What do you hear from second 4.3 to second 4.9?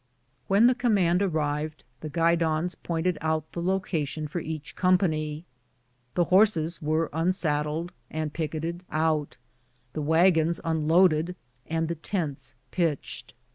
each